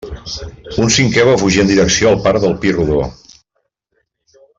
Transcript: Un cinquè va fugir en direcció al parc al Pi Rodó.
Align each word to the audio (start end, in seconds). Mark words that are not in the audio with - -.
Un 0.83 0.87
cinquè 0.95 1.25
va 1.27 1.35
fugir 1.41 1.61
en 1.63 1.69
direcció 1.71 2.09
al 2.13 2.17
parc 2.23 2.47
al 2.49 2.57
Pi 2.65 2.73
Rodó. 2.79 2.99